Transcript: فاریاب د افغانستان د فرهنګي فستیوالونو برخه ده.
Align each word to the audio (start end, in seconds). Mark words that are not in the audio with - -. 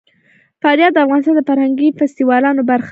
فاریاب 0.61 0.91
د 0.93 0.97
افغانستان 1.05 1.35
د 1.37 1.41
فرهنګي 1.49 1.87
فستیوالونو 1.99 2.61
برخه 2.69 2.77
ده. 2.77 2.79